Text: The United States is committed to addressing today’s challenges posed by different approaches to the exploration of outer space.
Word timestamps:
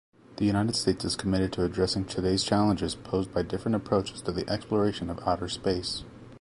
The 0.37 0.45
United 0.45 0.75
States 0.75 1.05
is 1.05 1.15
committed 1.15 1.53
to 1.53 1.63
addressing 1.63 2.05
today’s 2.05 2.43
challenges 2.43 2.95
posed 2.95 3.31
by 3.35 3.43
different 3.43 3.75
approaches 3.75 4.23
to 4.23 4.31
the 4.31 4.49
exploration 4.49 5.11
of 5.11 5.19
outer 5.27 5.47
space. 5.47 6.03